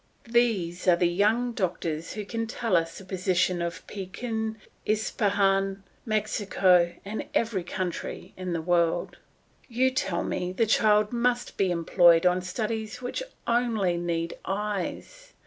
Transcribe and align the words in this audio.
These 0.31 0.87
are 0.87 0.95
the 0.95 1.05
young 1.07 1.51
doctors 1.51 2.13
who 2.13 2.25
can 2.25 2.47
tell 2.47 2.75
us 2.75 2.97
the 2.97 3.05
position 3.05 3.61
of 3.61 3.85
Pekin, 3.85 4.57
Ispahan, 4.83 5.83
Mexico, 6.07 6.95
and 7.05 7.25
every 7.35 7.63
country 7.63 8.33
in 8.35 8.53
the 8.53 8.63
world. 8.63 9.17
You 9.67 9.91
tell 9.91 10.23
me 10.23 10.53
the 10.53 10.65
child 10.65 11.13
must 11.13 11.55
be 11.55 11.69
employed 11.69 12.25
on 12.25 12.41
studies 12.41 13.03
which 13.03 13.21
only 13.45 13.95
need 13.95 14.39
eyes. 14.43 15.33